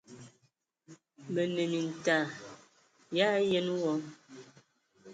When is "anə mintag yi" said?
1.47-3.21